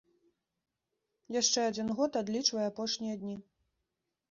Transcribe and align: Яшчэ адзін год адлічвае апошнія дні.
Яшчэ 1.41 1.59
адзін 1.73 1.93
год 2.01 2.19
адлічвае 2.23 2.65
апошнія 2.73 3.15
дні. 3.23 3.39